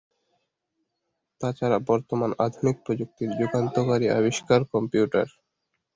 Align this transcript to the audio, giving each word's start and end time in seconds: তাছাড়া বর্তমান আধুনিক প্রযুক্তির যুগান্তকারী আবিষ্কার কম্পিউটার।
তাছাড়া 1.41 1.77
বর্তমান 1.89 2.31
আধুনিক 2.45 2.75
প্রযুক্তির 2.85 3.29
যুগান্তকারী 3.39 4.07
আবিষ্কার 4.11 4.59
কম্পিউটার। 4.73 5.27